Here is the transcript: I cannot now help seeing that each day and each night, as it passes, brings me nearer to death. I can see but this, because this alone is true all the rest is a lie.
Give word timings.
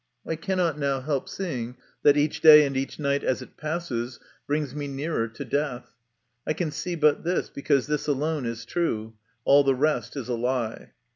I 0.25 0.35
cannot 0.35 0.79
now 0.79 0.99
help 1.01 1.29
seeing 1.29 1.77
that 2.01 2.17
each 2.17 2.41
day 2.41 2.65
and 2.65 2.75
each 2.75 2.97
night, 2.97 3.23
as 3.23 3.43
it 3.43 3.55
passes, 3.55 4.19
brings 4.47 4.73
me 4.73 4.87
nearer 4.87 5.27
to 5.27 5.45
death. 5.45 5.93
I 6.47 6.53
can 6.53 6.71
see 6.71 6.95
but 6.95 7.23
this, 7.23 7.51
because 7.51 7.85
this 7.85 8.07
alone 8.07 8.47
is 8.47 8.65
true 8.65 9.13
all 9.45 9.63
the 9.63 9.75
rest 9.75 10.17
is 10.17 10.27
a 10.27 10.33
lie. 10.33 10.93